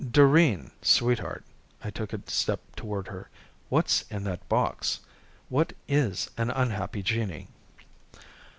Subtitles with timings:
[0.11, 1.43] "Doreen, sweetheart"
[1.83, 3.29] I took a step toward her
[3.69, 5.01] "what's in that box?
[5.47, 7.49] What is an unhappy genii?"